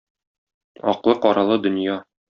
Аклы-каралы 0.93 1.63
дөнья 1.67 2.01